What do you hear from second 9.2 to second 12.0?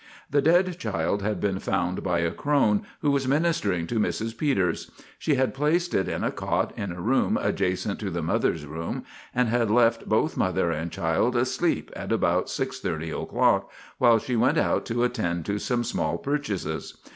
and had left both mother and child asleep